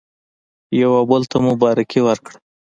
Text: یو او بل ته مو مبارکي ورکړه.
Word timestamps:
یو 0.81 0.91
او 0.99 1.03
بل 1.11 1.21
ته 1.31 1.35
مو 1.43 1.51
مبارکي 1.55 1.99
ورکړه. 2.03 2.35